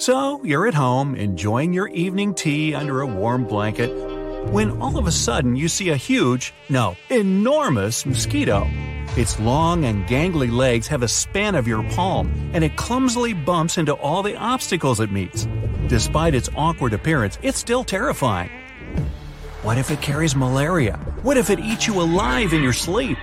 [0.00, 3.90] So you're at home enjoying your evening tea under a warm blanket
[4.48, 8.66] when all of a sudden you see a huge, no, enormous mosquito.
[9.18, 13.76] Its long and gangly legs have a span of your palm, and it clumsily bumps
[13.76, 15.46] into all the obstacles it meets.
[15.88, 18.48] Despite its awkward appearance, it's still terrifying.
[19.60, 20.96] What if it carries malaria?
[21.20, 23.18] What if it eats you alive in your sleep?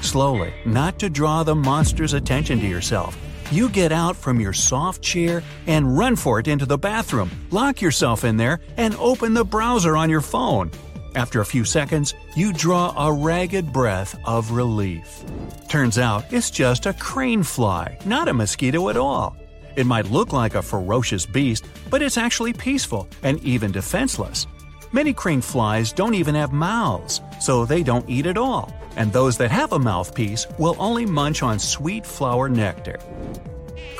[0.00, 3.18] Slowly, not to draw the monster's attention to yourself,
[3.52, 7.80] you get out from your soft chair and run for it into the bathroom, lock
[7.80, 10.70] yourself in there, and open the browser on your phone.
[11.14, 15.24] After a few seconds, you draw a ragged breath of relief.
[15.68, 19.36] Turns out it's just a crane fly, not a mosquito at all.
[19.76, 24.46] It might look like a ferocious beast, but it's actually peaceful and even defenseless.
[24.92, 29.36] Many crane flies don't even have mouths, so they don't eat at all, and those
[29.38, 32.98] that have a mouthpiece will only munch on sweet flower nectar.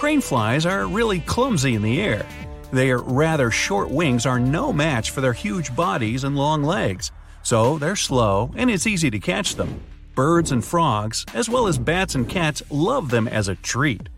[0.00, 2.24] Crane flies are really clumsy in the air.
[2.72, 7.76] Their rather short wings are no match for their huge bodies and long legs, so
[7.76, 9.78] they're slow and it's easy to catch them.
[10.14, 14.08] Birds and frogs, as well as bats and cats, love them as a treat.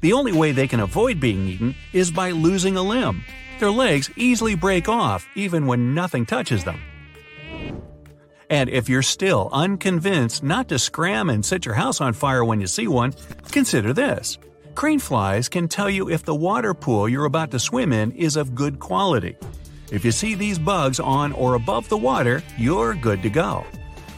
[0.00, 3.24] The only way they can avoid being eaten is by losing a limb.
[3.58, 6.80] Their legs easily break off even when nothing touches them.
[8.48, 12.60] And if you're still unconvinced not to scram and set your house on fire when
[12.60, 13.12] you see one,
[13.50, 14.38] consider this.
[14.74, 18.36] Crane flies can tell you if the water pool you're about to swim in is
[18.36, 19.36] of good quality.
[19.90, 23.64] If you see these bugs on or above the water, you're good to go.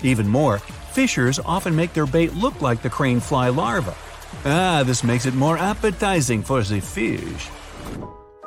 [0.02, 3.94] Even more, fishers often make their bait look like the crane fly larva.
[4.44, 7.48] Ah, this makes it more appetizing for the fish.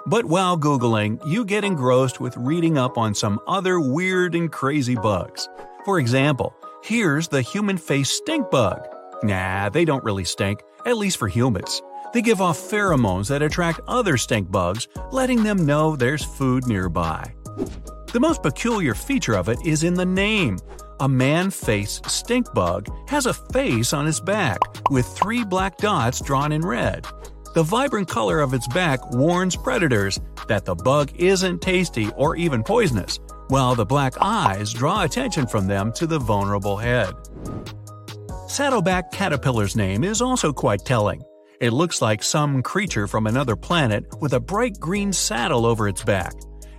[0.05, 4.95] But while Googling, you get engrossed with reading up on some other weird and crazy
[4.95, 5.50] bugs.
[5.83, 8.88] For example, here's the human face stink bug.
[9.23, 11.81] Nah, they don't really stink, at least for humans.
[12.18, 17.32] They give off pheromones that attract other stink bugs, letting them know there's food nearby.
[18.12, 20.58] The most peculiar feature of it is in the name.
[21.00, 24.58] A man face stink bug has a face on its back,
[24.90, 27.06] with three black dots drawn in red.
[27.53, 32.64] The vibrant color of its back warns predators that the bug isn't tasty or even
[32.64, 37.14] poisonous, while the black eyes draw attention from them to the vulnerable head.
[38.47, 41.22] Saddleback caterpillar's name is also quite telling.
[41.59, 46.03] It looks like some creature from another planet with a bright green saddle over its
[46.03, 46.34] back.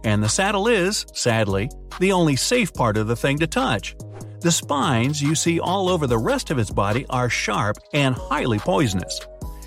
[0.05, 1.69] And the saddle is, sadly,
[1.99, 3.97] the only safe part of the thing to touch.
[4.41, 8.61] The spines you see all over the rest of its body are sharp and highly
[8.61, 9.21] poisonous.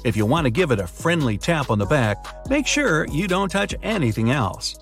[0.06, 3.28] If you want to give it a friendly tap on the back, make sure you
[3.28, 4.80] don't touch anything else.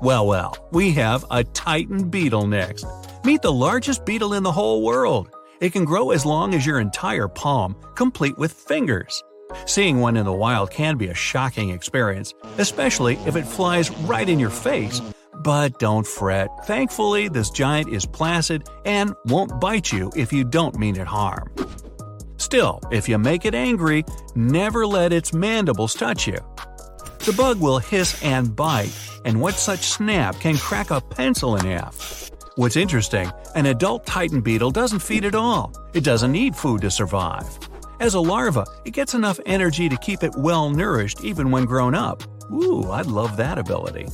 [0.00, 2.86] Well, well, we have a Titan beetle next.
[3.24, 5.28] Meet the largest beetle in the whole world.
[5.60, 9.22] It can grow as long as your entire palm, complete with fingers.
[9.66, 14.28] Seeing one in the wild can be a shocking experience, especially if it flies right
[14.28, 15.00] in your face.
[15.42, 16.48] But don't fret.
[16.64, 21.52] Thankfully, this giant is placid and won't bite you if you don't mean it harm.
[22.36, 24.04] Still, if you make it angry,
[24.34, 26.38] never let its mandibles touch you.
[27.20, 28.92] The bug will hiss and bite,
[29.24, 32.30] and what such snap can crack a pencil in half.
[32.56, 35.72] What's interesting, an adult titan beetle doesn't feed at all.
[35.94, 37.58] It doesn't need food to survive.
[38.04, 41.94] As a larva, it gets enough energy to keep it well nourished even when grown
[41.94, 42.22] up.
[42.52, 44.08] Ooh, I'd love that ability.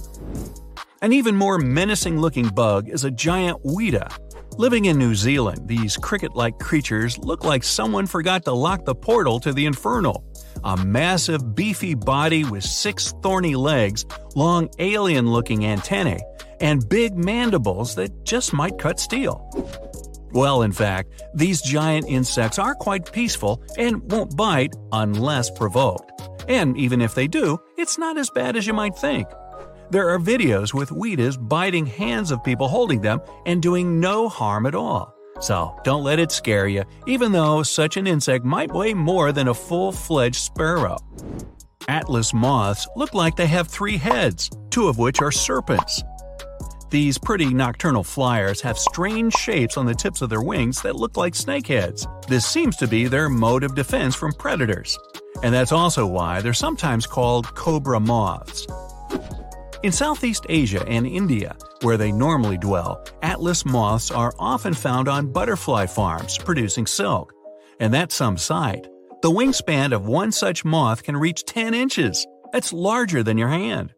[1.02, 4.16] An even more menacing looking bug is a giant weta.
[4.56, 8.94] Living in New Zealand, these cricket like creatures look like someone forgot to lock the
[8.94, 10.24] portal to the infernal.
[10.62, 16.20] A massive, beefy body with six thorny legs, long alien looking antennae,
[16.60, 19.50] and big mandibles that just might cut steel.
[20.32, 26.12] Well, in fact, these giant insects are quite peaceful and won't bite unless provoked.
[26.48, 29.28] And even if they do, it's not as bad as you might think.
[29.90, 34.66] There are videos with wetas biting hands of people holding them and doing no harm
[34.66, 35.14] at all.
[35.40, 39.48] So don't let it scare you, even though such an insect might weigh more than
[39.48, 40.98] a full fledged sparrow.
[41.88, 46.04] Atlas moths look like they have three heads, two of which are serpents.
[46.90, 51.16] These pretty nocturnal flyers have strange shapes on the tips of their wings that look
[51.16, 52.04] like snakeheads.
[52.26, 54.98] This seems to be their mode of defense from predators.
[55.44, 58.66] And that's also why they're sometimes called cobra moths.
[59.84, 65.32] In Southeast Asia and India, where they normally dwell, atlas moths are often found on
[65.32, 67.32] butterfly farms producing silk.
[67.78, 68.88] And that's some sight.
[69.22, 72.26] The wingspan of one such moth can reach 10 inches.
[72.52, 73.94] That's larger than your hand.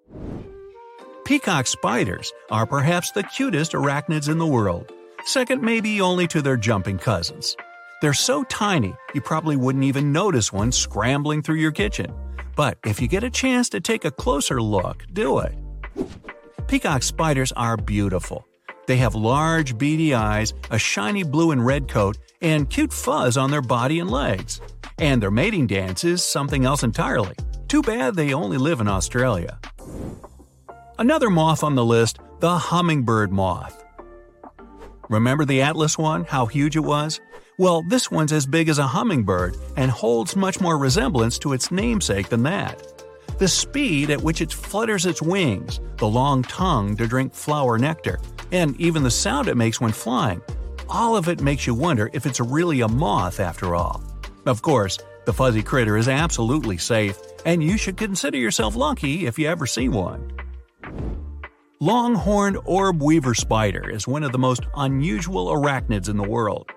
[1.24, 4.90] Peacock spiders are perhaps the cutest arachnids in the world,
[5.24, 7.56] second maybe only to their jumping cousins.
[8.00, 12.12] They're so tiny, you probably wouldn't even notice one scrambling through your kitchen.
[12.56, 15.54] but if you get a chance to take a closer look, do it.
[16.66, 18.46] Peacock spiders are beautiful.
[18.86, 23.50] They have large, beady eyes, a shiny blue and red coat, and cute fuzz on
[23.50, 24.60] their body and legs.
[24.98, 27.36] And their mating dance is something else entirely.
[27.68, 29.58] Too bad they only live in Australia.
[31.02, 33.84] Another moth on the list, the hummingbird moth.
[35.10, 37.20] Remember the Atlas one, how huge it was?
[37.58, 41.72] Well, this one's as big as a hummingbird and holds much more resemblance to its
[41.72, 43.02] namesake than that.
[43.40, 48.20] The speed at which it flutters its wings, the long tongue to drink flower nectar,
[48.52, 50.40] and even the sound it makes when flying
[50.88, 54.04] all of it makes you wonder if it's really a moth after all.
[54.46, 59.36] Of course, the fuzzy critter is absolutely safe, and you should consider yourself lucky if
[59.36, 60.30] you ever see one.
[61.80, 66.70] Longhorned orb weaver spider is one of the most unusual arachnids in the world.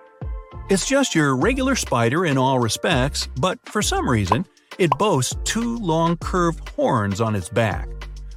[0.68, 4.48] It's just your regular spider in all respects, but for some reason,
[4.80, 7.88] it boasts two long curved horns on its back.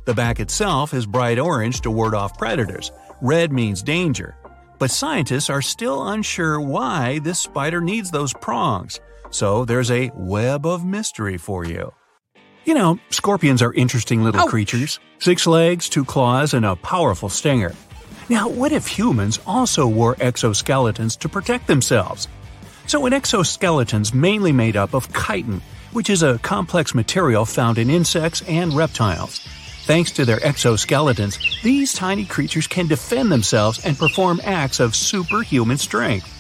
[0.05, 2.93] The back itself is bright orange to ward off predators,
[3.23, 4.37] red means danger,
[4.79, 9.01] but scientists are still unsure why this spider needs those prongs,
[9.31, 11.93] so there's a web of mystery for you.
[12.69, 14.51] You know, scorpions are interesting little Ouch.
[14.51, 17.75] creatures six legs, two claws, and a powerful stinger.
[18.29, 22.29] Now, what if humans also wore exoskeletons to protect themselves?
[22.87, 25.63] So, an exoskeleton's mainly made up of chitin,
[25.93, 29.39] which is a complex material found in insects and reptiles.
[29.87, 35.79] Thanks to their exoskeletons, these tiny creatures can defend themselves and perform acts of superhuman
[35.79, 36.35] strength.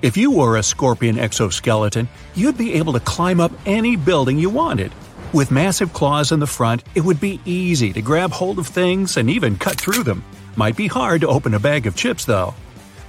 [0.00, 4.48] If you wore a scorpion exoskeleton, you'd be able to climb up any building you
[4.48, 4.92] wanted,
[5.32, 9.16] with massive claws in the front, it would be easy to grab hold of things
[9.16, 10.24] and even cut through them.
[10.56, 12.54] Might be hard to open a bag of chips though.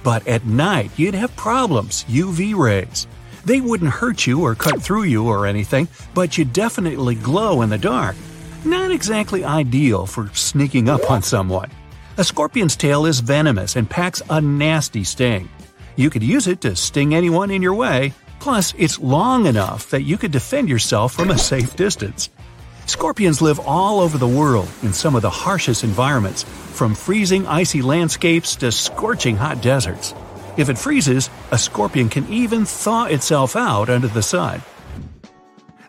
[0.02, 3.06] But at night, you'd have problems UV rays.
[3.44, 7.70] They wouldn't hurt you or cut through you or anything, but you'd definitely glow in
[7.70, 8.16] the dark.
[8.64, 11.70] Not exactly ideal for sneaking up on someone.
[12.18, 15.48] A scorpion's tail is venomous and packs a nasty sting.
[15.96, 20.02] You could use it to sting anyone in your way, Plus, it's long enough that
[20.02, 22.30] you could defend yourself from a safe distance.
[22.86, 27.82] Scorpions live all over the world in some of the harshest environments, from freezing icy
[27.82, 30.14] landscapes to scorching hot deserts.
[30.56, 34.62] If it freezes, a scorpion can even thaw itself out under the sun.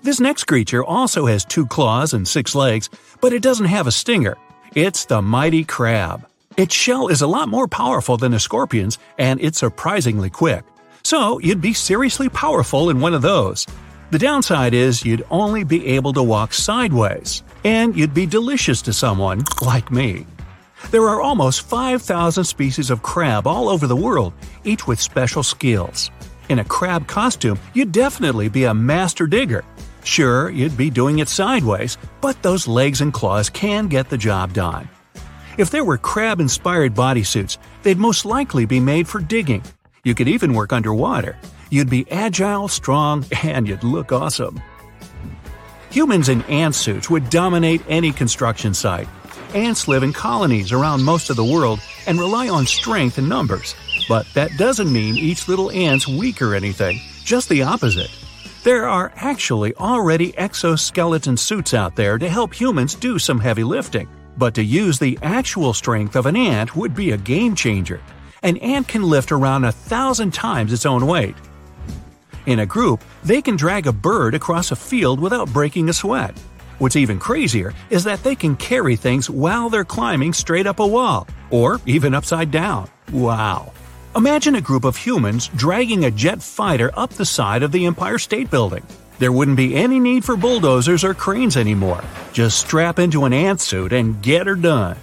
[0.04, 2.90] This next creature also has two claws and six legs,
[3.22, 4.36] but it doesn't have a stinger.
[4.76, 6.28] It's the mighty crab.
[6.58, 10.64] Its shell is a lot more powerful than a scorpion's, and it's surprisingly quick.
[11.04, 13.66] So you'd be seriously powerful in one of those.
[14.12, 18.94] The downside is you'd only be able to walk sideways, and you'd be delicious to
[18.94, 20.26] someone like me.
[20.90, 24.34] There are almost 5,000 species of crab all over the world,
[24.64, 26.12] each with special skills.
[26.50, 29.64] In a crab costume, you'd definitely be a master digger.
[30.04, 34.52] Sure, you'd be doing it sideways, but those legs and claws can get the job
[34.54, 34.90] done.
[35.58, 39.64] If there were crab inspired bodysuits, they'd most likely be made for digging,
[40.04, 41.38] you could even work underwater.
[41.70, 44.62] You'd be agile, strong, and you'd look awesome.
[45.92, 49.08] Humans in ant suits would dominate any construction site.
[49.54, 53.76] Ants live in colonies around most of the world and rely on strength in numbers.
[54.08, 58.10] But that doesn't mean each little ant's weak or anything, just the opposite.
[58.64, 64.08] There are actually already exoskeleton suits out there to help humans do some heavy lifting.
[64.38, 68.00] But to use the actual strength of an ant would be a game changer
[68.44, 71.36] an ant can lift around a thousand times its own weight.
[72.46, 76.36] In a group, they can drag a bird across a field without breaking a sweat.
[76.80, 80.88] What's even crazier is that they can carry things while they're climbing straight up a
[80.88, 82.90] wall, or even upside down.
[83.12, 83.74] Wow.
[84.16, 88.18] Imagine a group of humans dragging a jet fighter up the side of the Empire
[88.18, 88.84] State Building.
[89.20, 92.04] There wouldn't be any need for bulldozers or cranes anymore.
[92.34, 94.98] Just strap into an ant suit and get her done.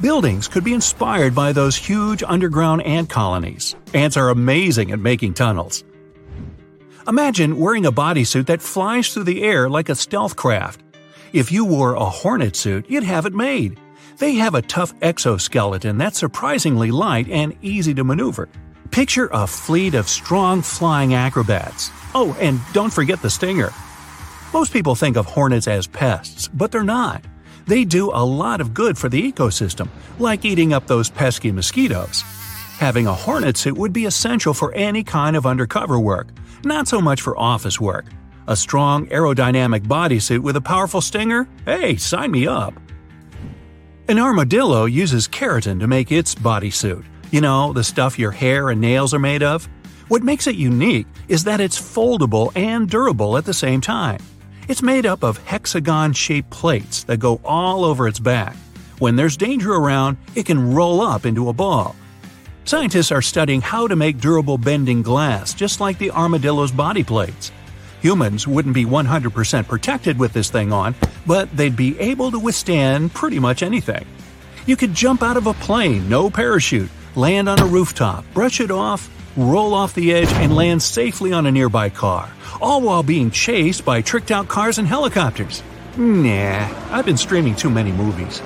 [0.00, 3.76] Buildings could be inspired by those huge underground ant colonies.
[3.94, 5.84] Ants are amazing at making tunnels.
[7.06, 10.82] Imagine wearing a bodysuit that flies through the air like a stealth craft.
[11.32, 13.78] If you wore a hornet suit, you'd have it made.
[14.18, 18.48] They have a tough exoskeleton that's surprisingly light and easy to maneuver.
[18.90, 21.90] Picture a fleet of strong flying acrobats.
[22.14, 23.70] Oh, and don't forget the stinger.
[24.52, 27.24] Most people think of hornets as pests, but they're not.
[27.66, 32.22] They do a lot of good for the ecosystem, like eating up those pesky mosquitoes.
[32.78, 36.28] Having a hornet suit would be essential for any kind of undercover work,
[36.64, 38.06] not so much for office work.
[38.46, 41.48] A strong aerodynamic bodysuit with a powerful stinger?
[41.64, 42.74] Hey, sign me up!
[44.06, 47.04] An armadillo uses keratin to make its bodysuit.
[47.30, 49.66] You know, the stuff your hair and nails are made of?
[50.08, 54.20] What makes it unique is that it's foldable and durable at the same time.
[54.66, 58.56] It's made up of hexagon shaped plates that go all over its back.
[58.98, 61.94] When there's danger around, it can roll up into a ball.
[62.64, 67.52] Scientists are studying how to make durable bending glass just like the armadillo's body plates.
[68.00, 70.94] Humans wouldn't be 100% protected with this thing on,
[71.26, 74.06] but they'd be able to withstand pretty much anything.
[74.64, 78.70] You could jump out of a plane, no parachute, land on a rooftop, brush it
[78.70, 83.30] off, roll off the edge, and land safely on a nearby car, all while being
[83.30, 85.62] chased by tricked out cars and helicopters.
[85.96, 88.42] Nah, I've been streaming too many movies.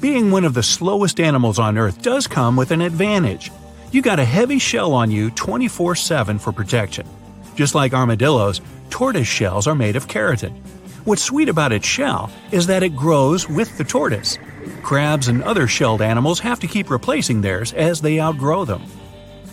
[0.00, 3.50] Being one of the slowest animals on Earth does come with an advantage.
[3.92, 7.06] You got a heavy shell on you 24 7 for protection.
[7.54, 10.56] Just like armadillos, tortoise shells are made of keratin.
[11.04, 14.38] What's sweet about its shell is that it grows with the tortoise.
[14.82, 18.82] Crabs and other shelled animals have to keep replacing theirs as they outgrow them.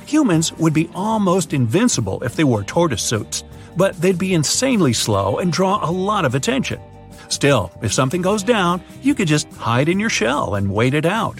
[0.07, 3.43] Humans would be almost invincible if they wore tortoise suits,
[3.75, 6.79] but they'd be insanely slow and draw a lot of attention.
[7.27, 11.05] Still, if something goes down, you could just hide in your shell and wait it
[11.05, 11.37] out.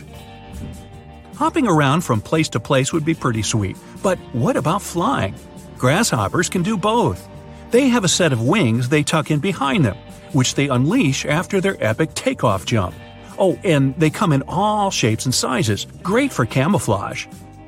[1.36, 5.34] Hopping around from place to place would be pretty sweet, but what about flying?
[5.78, 7.26] Grasshoppers can do both.
[7.72, 9.96] They have a set of wings they tuck in behind them,
[10.34, 12.96] which they unleash after their epic takeoff jump.
[13.40, 17.28] Oh, and they come in all shapes and sizes, great for camouflage.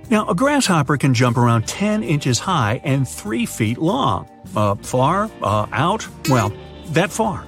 [0.09, 4.27] Now, a grasshopper can jump around 10 inches high and 3 feet long.
[4.55, 5.29] Uh, far?
[5.41, 6.07] Uh, out?
[6.27, 6.51] Well,
[6.87, 7.45] that far.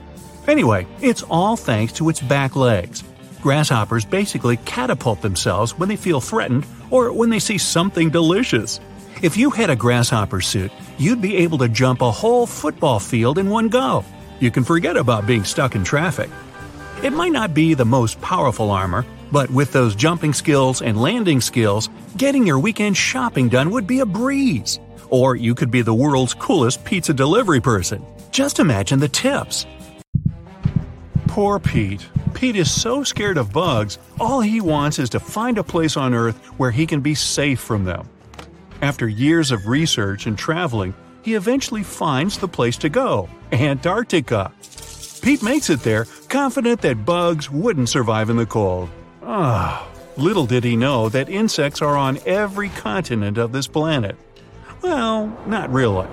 [0.47, 3.03] Anyway, it's all thanks to its back legs.
[3.41, 8.79] Grasshoppers basically catapult themselves when they feel threatened or when they see something delicious.
[9.23, 13.39] If you had a grasshopper suit, you'd be able to jump a whole football field
[13.39, 14.05] in one go.
[14.39, 16.29] You can forget about being stuck in traffic.
[17.01, 21.41] It might not be the most powerful armor, but with those jumping skills and landing
[21.41, 24.79] skills, getting your weekend shopping done would be a breeze.
[25.09, 28.05] Or you could be the world's coolest pizza delivery person.
[28.31, 29.65] Just imagine the tips.
[31.27, 32.07] Poor Pete.
[32.33, 36.13] Pete is so scared of bugs, all he wants is to find a place on
[36.13, 38.07] Earth where he can be safe from them.
[38.81, 44.51] After years of research and traveling, he eventually finds the place to go Antarctica.
[45.21, 48.89] Pete makes it there, confident that bugs wouldn't survive in the cold.
[49.23, 49.87] Ah,
[50.17, 54.15] little did he know that insects are on every continent of this planet.
[54.81, 56.07] Well, not really.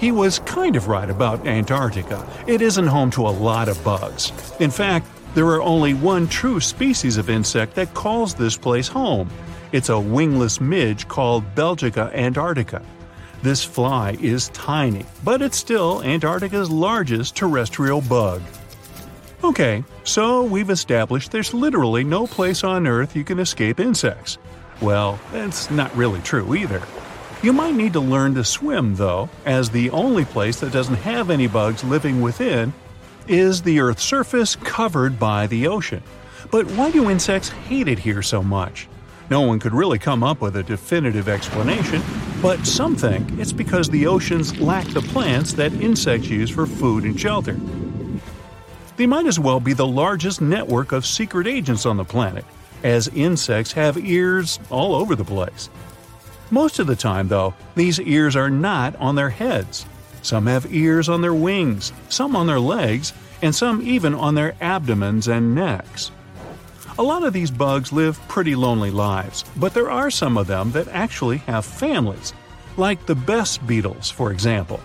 [0.00, 2.28] He was kind of right about Antarctica.
[2.46, 4.32] It isn't home to a lot of bugs.
[4.60, 9.28] In fact, there are only one true species of insect that calls this place home.
[9.72, 12.82] It's a wingless midge called Belgica antarctica.
[13.42, 18.40] This fly is tiny, but it's still Antarctica's largest terrestrial bug.
[19.44, 24.38] Okay, so we've established there's literally no place on Earth you can escape insects.
[24.80, 26.82] Well, that's not really true either.
[27.42, 31.28] You might need to learn to swim, though, as the only place that doesn't have
[31.28, 32.72] any bugs living within
[33.28, 36.02] is the Earth's surface covered by the ocean.
[36.50, 38.88] But why do insects hate it here so much?
[39.28, 42.00] No one could really come up with a definitive explanation,
[42.40, 47.04] but some think it's because the oceans lack the plants that insects use for food
[47.04, 47.58] and shelter.
[48.96, 52.44] They might as well be the largest network of secret agents on the planet,
[52.82, 55.68] as insects have ears all over the place.
[56.50, 59.86] Most of the time, though, these ears are not on their heads.
[60.22, 64.54] Some have ears on their wings, some on their legs, and some even on their
[64.60, 66.10] abdomens and necks.
[66.96, 70.70] A lot of these bugs live pretty lonely lives, but there are some of them
[70.72, 72.32] that actually have families,
[72.76, 74.80] like the bess beetles, for example.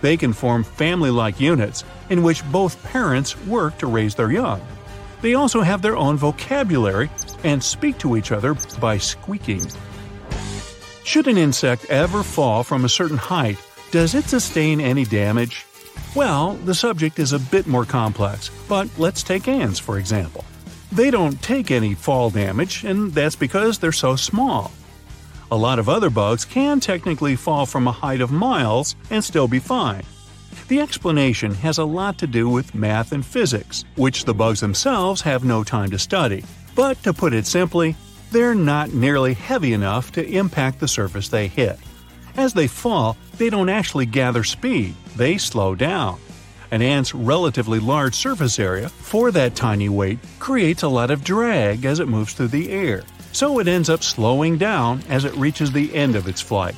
[0.00, 4.60] They can form family like units in which both parents work to raise their young.
[5.22, 7.10] They also have their own vocabulary
[7.44, 9.66] and speak to each other by squeaking.
[11.04, 13.58] Should an insect ever fall from a certain height,
[13.90, 15.64] does it sustain any damage?
[16.14, 20.44] Well, the subject is a bit more complex, but let's take ants for example.
[20.92, 24.70] They don't take any fall damage, and that's because they're so small.
[25.52, 29.46] A lot of other bugs can technically fall from a height of miles and still
[29.46, 30.02] be fine.
[30.66, 35.20] The explanation has a lot to do with math and physics, which the bugs themselves
[35.20, 36.44] have no time to study.
[36.74, 37.94] But to put it simply,
[38.32, 41.78] they're not nearly heavy enough to impact the surface they hit.
[42.36, 46.18] As they fall, they don't actually gather speed, they slow down.
[46.72, 51.84] An ant's relatively large surface area for that tiny weight creates a lot of drag
[51.84, 55.72] as it moves through the air, so it ends up slowing down as it reaches
[55.72, 56.74] the end of its flight.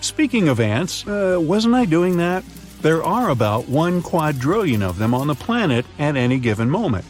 [0.00, 2.44] Speaking of ants, uh, wasn't I doing that?
[2.82, 7.04] There are about 1 quadrillion of them on the planet at any given moment.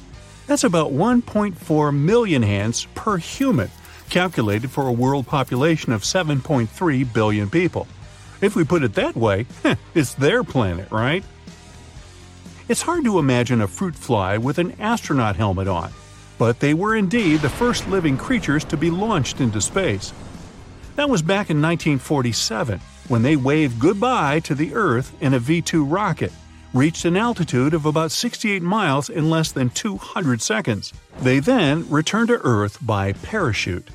[0.47, 3.71] That's about 1.4 million ants per human,
[4.09, 7.87] calculated for a world population of 7.3 billion people.
[8.41, 9.45] If we put it that way,
[9.95, 11.23] it's their planet, right?
[12.69, 15.91] It's hard to imagine a fruit fly with an astronaut helmet on,
[16.39, 20.13] but they were indeed the first living creatures to be launched into space.
[20.97, 25.61] That was back in 1947, when they waved goodbye to the Earth in a V
[25.61, 26.33] 2 rocket,
[26.73, 30.93] reached an altitude of about 68 miles in less than 200 seconds.
[31.21, 33.89] They then returned to Earth by parachute.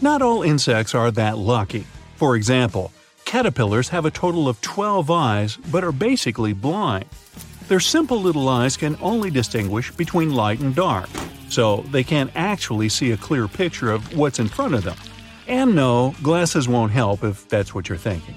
[0.00, 1.86] Not all insects are that lucky.
[2.16, 2.92] For example,
[3.24, 7.04] Caterpillars have a total of 12 eyes but are basically blind.
[7.68, 11.08] Their simple little eyes can only distinguish between light and dark,
[11.50, 14.96] so they can't actually see a clear picture of what's in front of them.
[15.46, 18.34] And no, glasses won't help if that's what you're thinking.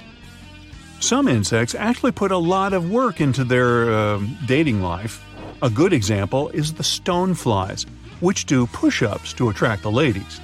[1.00, 5.24] Some insects actually put a lot of work into their uh, dating life.
[5.62, 7.86] A good example is the stoneflies,
[8.20, 10.42] which do push ups to attract the ladies.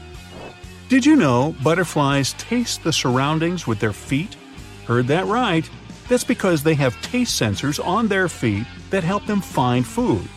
[0.87, 4.37] Did you know butterflies taste the surroundings with their feet?
[4.85, 5.69] Heard that right.
[6.09, 10.27] That's because they have taste sensors on their feet that help them find food.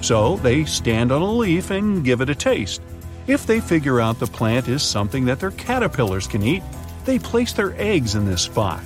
[0.00, 2.82] So they stand on a leaf and give it a taste.
[3.26, 6.62] If they figure out the plant is something that their caterpillars can eat,
[7.04, 8.82] they place their eggs in this spot.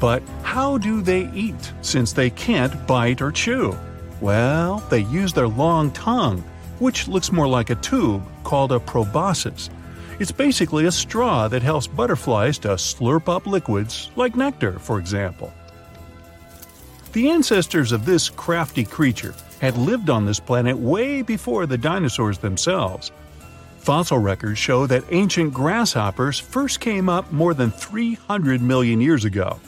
[0.00, 3.76] But how do they eat since they can't bite or chew?
[4.20, 6.44] Well, they use their long tongue
[6.78, 9.70] which looks more like a tube called a proboscis.
[10.18, 15.52] It's basically a straw that helps butterflies to slurp up liquids, like nectar, for example.
[17.12, 22.38] The ancestors of this crafty creature had lived on this planet way before the dinosaurs
[22.38, 23.12] themselves.
[23.78, 29.58] Fossil records show that ancient grasshoppers first came up more than 300 million years ago.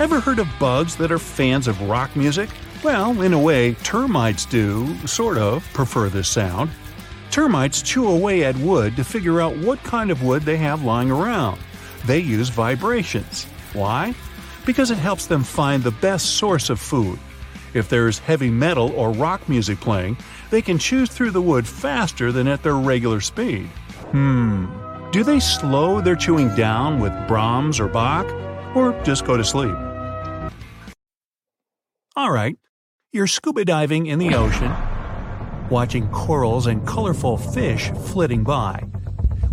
[0.00, 2.50] Ever heard of bugs that are fans of rock music?
[2.82, 6.70] Well, in a way, termites do, sort of, prefer this sound.
[7.36, 11.10] Termites chew away at wood to figure out what kind of wood they have lying
[11.10, 11.60] around.
[12.06, 13.44] They use vibrations.
[13.74, 14.14] Why?
[14.64, 17.18] Because it helps them find the best source of food.
[17.74, 20.16] If there's heavy metal or rock music playing,
[20.48, 23.66] they can chew through the wood faster than at their regular speed.
[24.12, 24.64] Hmm.
[25.10, 28.24] Do they slow their chewing down with Brahms or Bach?
[28.74, 29.76] Or just go to sleep?
[32.18, 32.56] Alright,
[33.12, 34.72] you're scuba diving in the ocean,
[35.70, 38.78] watching corals and colorful fish flitting by,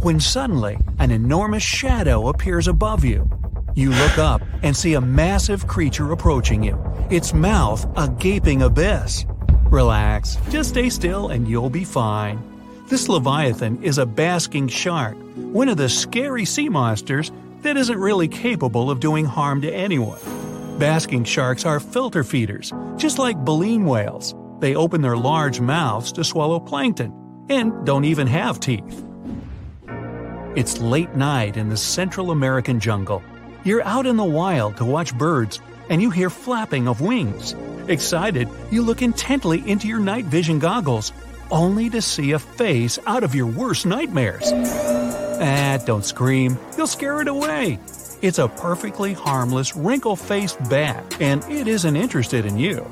[0.02, 3.30] when suddenly an enormous shadow appears above you.
[3.76, 6.78] You look up and see a massive creature approaching you,
[7.10, 9.26] its mouth a gaping abyss.
[9.66, 12.42] Relax, just stay still and you'll be fine.
[12.88, 18.28] This Leviathan is a basking shark, one of the scary sea monsters that isn't really
[18.28, 20.20] capable of doing harm to anyone.
[20.78, 24.36] Basking sharks are filter feeders, just like baleen whales.
[24.64, 27.14] They open their large mouths to swallow plankton
[27.50, 29.06] and don't even have teeth.
[30.56, 33.22] It's late night in the Central American jungle.
[33.66, 37.54] You're out in the wild to watch birds, and you hear flapping of wings.
[37.90, 41.12] Excited, you look intently into your night vision goggles,
[41.52, 44.50] only to see a face out of your worst nightmares.
[44.54, 47.80] Ah, don't scream, you'll scare it away.
[48.22, 52.90] It's a perfectly harmless, wrinkle faced bat, and it isn't interested in you.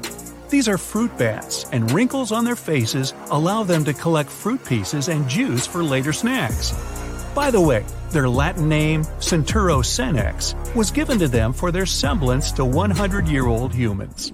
[0.52, 5.08] These are fruit bats, and wrinkles on their faces allow them to collect fruit pieces
[5.08, 6.74] and juice for later snacks.
[7.34, 12.52] By the way, their Latin name, Centurio senex, was given to them for their semblance
[12.52, 14.34] to 100 year old humans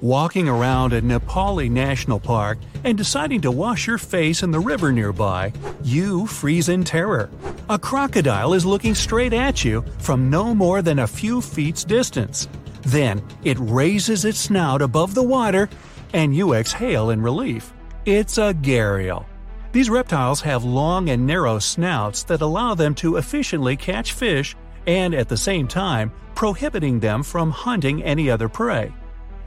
[0.00, 4.92] walking around a Nepali National Park and deciding to wash your face in the river
[4.92, 7.30] nearby, you freeze in terror.
[7.68, 12.48] A crocodile is looking straight at you from no more than a few feet's distance.
[12.82, 15.68] Then it raises its snout above the water,
[16.12, 17.72] and you exhale in relief.
[18.06, 19.26] It's a gharial.
[19.72, 25.14] These reptiles have long and narrow snouts that allow them to efficiently catch fish and
[25.14, 28.92] at the same time prohibiting them from hunting any other prey.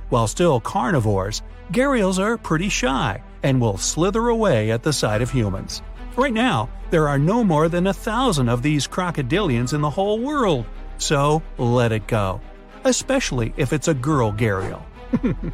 [0.10, 1.42] While still carnivores,
[1.72, 5.82] gharials are pretty shy and will slither away at the sight of humans.
[6.16, 10.20] Right now, there are no more than a thousand of these crocodilians in the whole
[10.20, 10.66] world,
[11.00, 12.40] so let it go.
[12.86, 14.82] Especially if it's a girl gharial.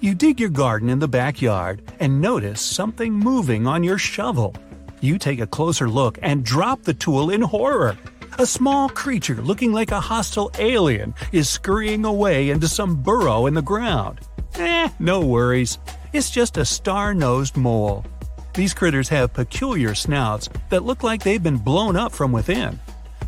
[0.00, 4.54] you dig your garden in the backyard and notice something moving on your shovel.
[5.00, 7.96] You take a closer look and drop the tool in horror.
[8.38, 13.54] A small creature looking like a hostile alien is scurrying away into some burrow in
[13.54, 14.20] the ground.
[14.54, 15.78] Eh, no worries.
[16.12, 18.04] It's just a star nosed mole.
[18.54, 22.78] These critters have peculiar snouts that look like they've been blown up from within.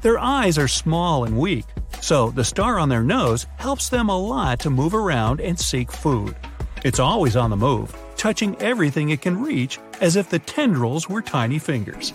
[0.03, 1.65] Their eyes are small and weak,
[2.03, 5.91] so the star on their nose helps them a lot to move around and seek
[5.91, 6.37] food.
[6.85, 11.23] It's always on the move, touching everything it can reach as if the tendrils were
[11.23, 12.12] tiny fingers.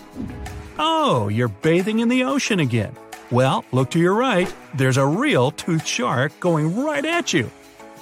[0.78, 2.94] Oh, you're bathing in the ocean again.
[3.30, 4.54] Well, look to your right.
[4.74, 7.50] There's a real toothed shark going right at you.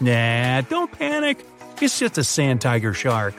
[0.01, 1.45] Nah, don't panic.
[1.81, 3.35] It's just a sand tiger shark.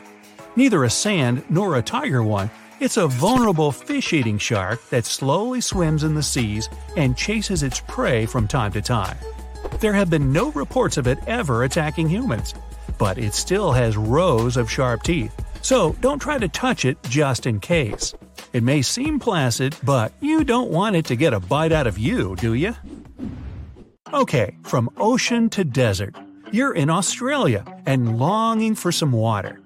[0.55, 2.49] Neither a sand nor a tiger one.
[2.79, 7.79] It's a vulnerable fish eating shark that slowly swims in the seas and chases its
[7.87, 9.17] prey from time to time.
[9.79, 12.53] There have been no reports of it ever attacking humans,
[12.99, 17.47] but it still has rows of sharp teeth, so don't try to touch it just
[17.47, 18.13] in case.
[18.53, 21.97] It may seem placid, but you don't want it to get a bite out of
[21.97, 22.75] you, do you?
[24.13, 26.15] Okay, from ocean to desert.
[26.51, 29.59] You're in Australia and longing for some water.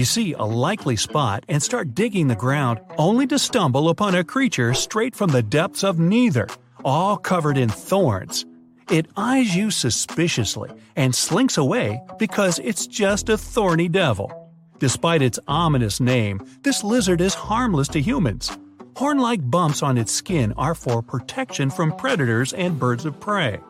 [0.00, 4.24] You see a likely spot and start digging the ground, only to stumble upon a
[4.24, 6.48] creature straight from the depths of neither,
[6.86, 8.46] all covered in thorns.
[8.90, 14.32] It eyes you suspiciously and slinks away because it's just a thorny devil.
[14.78, 18.56] Despite its ominous name, this lizard is harmless to humans.
[18.96, 23.60] Horn like bumps on its skin are for protection from predators and birds of prey.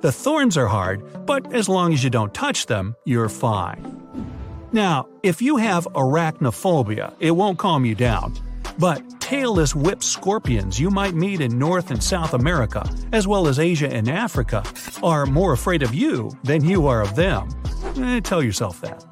[0.00, 3.92] The thorns are hard, but as long as you don't touch them, you're fine.
[4.72, 8.34] Now, if you have arachnophobia, it won't calm you down.
[8.78, 13.58] But tailless whip scorpions you might meet in North and South America, as well as
[13.58, 14.62] Asia and Africa,
[15.02, 17.48] are more afraid of you than you are of them.
[17.96, 19.04] Eh, tell yourself that.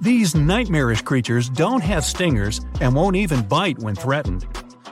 [0.00, 4.46] These nightmarish creatures don't have stingers and won't even bite when threatened.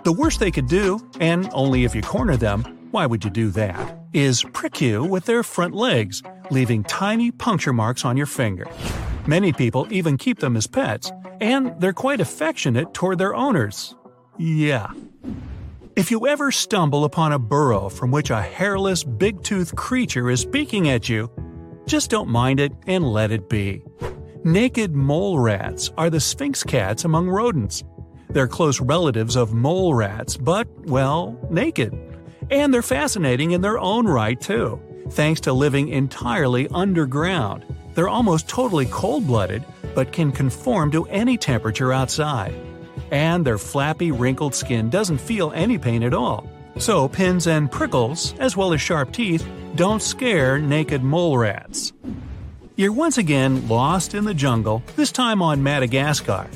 [0.04, 3.50] The worst they could do, and only if you corner them, why would you do
[3.50, 8.66] that, is prick you with their front legs, leaving tiny puncture marks on your finger.
[9.26, 11.10] Many people even keep them as pets,
[11.40, 13.94] and they're quite affectionate toward their owners.
[14.37, 14.90] Yeah.
[15.96, 20.40] If you ever stumble upon a burrow from which a hairless, big toothed creature is
[20.40, 21.30] speaking at you,
[21.87, 23.82] just don't mind it and let it be.
[24.44, 27.82] Naked mole rats are the Sphynx cats among rodents.
[28.28, 31.96] They're close relatives of mole rats, but, well, naked.
[32.50, 37.64] And they're fascinating in their own right, too, thanks to living entirely underground.
[37.94, 42.54] They're almost totally cold blooded, but can conform to any temperature outside.
[43.11, 46.48] And their flappy, wrinkled skin doesn't feel any pain at all.
[46.78, 51.92] So, pins and prickles, as well as sharp teeth, don't scare naked mole rats.
[52.76, 56.48] You're once again lost in the jungle, this time on Madagascar.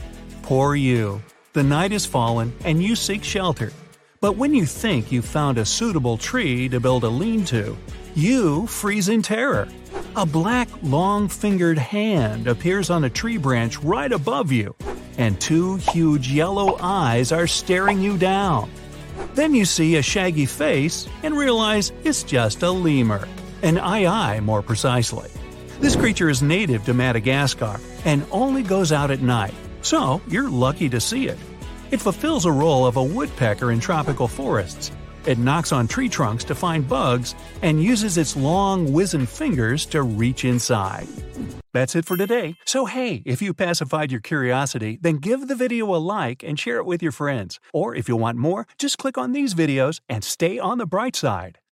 [0.42, 1.22] Poor you.
[1.52, 3.72] The night has fallen and you seek shelter.
[4.20, 7.76] But when you think you've found a suitable tree to build a lean to,
[8.16, 9.68] you freeze in terror.
[10.18, 14.74] A black, long fingered hand appears on a tree branch right above you,
[15.16, 18.68] and two huge yellow eyes are staring you down.
[19.34, 23.28] Then you see a shaggy face and realize it's just a lemur,
[23.62, 25.30] an aye more precisely.
[25.78, 30.88] This creature is native to Madagascar and only goes out at night, so you're lucky
[30.88, 31.38] to see it.
[31.92, 34.90] It fulfills a role of a woodpecker in tropical forests.
[35.28, 40.02] It knocks on tree trunks to find bugs and uses its long, wizened fingers to
[40.02, 41.06] reach inside.
[41.74, 42.56] That's it for today.
[42.64, 46.78] So, hey, if you pacified your curiosity, then give the video a like and share
[46.78, 47.60] it with your friends.
[47.74, 51.14] Or if you want more, just click on these videos and stay on the bright
[51.14, 51.58] side.